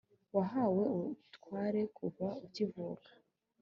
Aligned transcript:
wahawe 0.35 0.83
ubutware 0.95 1.81
kuva 1.97 2.27
ukivuka 2.45 3.09